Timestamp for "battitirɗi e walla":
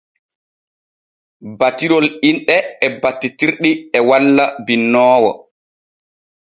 3.01-4.45